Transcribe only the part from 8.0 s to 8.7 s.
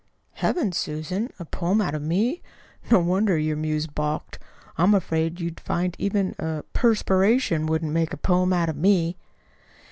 a poem out